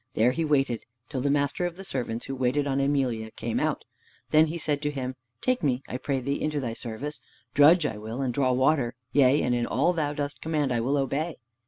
There 0.15 0.31
he 0.31 0.43
waited 0.43 0.81
till 1.09 1.21
the 1.21 1.29
master 1.29 1.67
of 1.67 1.77
the 1.77 1.83
servants 1.83 2.25
who 2.25 2.35
waited 2.35 2.65
on 2.65 2.81
Emelia 2.81 3.29
came 3.29 3.59
out. 3.59 3.83
Then 4.31 4.47
he 4.47 4.57
said 4.57 4.81
to 4.81 4.89
him, 4.89 5.15
"Take 5.41 5.61
me, 5.61 5.83
I 5.87 5.97
pray 5.97 6.19
thee, 6.19 6.41
into 6.41 6.59
thy 6.59 6.73
service. 6.73 7.21
Drudge 7.53 7.85
I 7.85 7.99
will 7.99 8.19
and 8.19 8.33
draw 8.33 8.51
water, 8.51 8.95
yea, 9.11 9.43
and 9.43 9.53
in 9.53 9.67
all 9.67 9.93
thou 9.93 10.13
dost 10.13 10.41
command 10.41 10.71
I 10.73 10.79
will 10.79 10.97
obey." 10.97 11.35